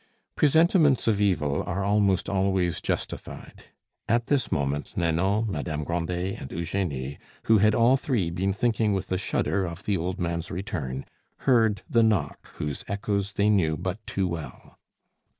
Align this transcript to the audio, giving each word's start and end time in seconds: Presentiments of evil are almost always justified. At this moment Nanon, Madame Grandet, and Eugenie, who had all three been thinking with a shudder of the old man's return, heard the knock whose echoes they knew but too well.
Presentiments 0.35 1.07
of 1.07 1.21
evil 1.21 1.61
are 1.61 1.83
almost 1.83 2.27
always 2.27 2.81
justified. 2.81 3.65
At 4.09 4.25
this 4.25 4.51
moment 4.51 4.97
Nanon, 4.97 5.45
Madame 5.51 5.83
Grandet, 5.83 6.41
and 6.41 6.51
Eugenie, 6.51 7.19
who 7.43 7.59
had 7.59 7.75
all 7.75 7.97
three 7.97 8.31
been 8.31 8.51
thinking 8.51 8.93
with 8.93 9.11
a 9.11 9.19
shudder 9.19 9.63
of 9.63 9.83
the 9.83 9.97
old 9.97 10.17
man's 10.19 10.49
return, 10.49 11.05
heard 11.41 11.83
the 11.87 12.01
knock 12.01 12.47
whose 12.55 12.83
echoes 12.87 13.33
they 13.33 13.47
knew 13.51 13.77
but 13.77 14.03
too 14.07 14.27
well. 14.27 14.79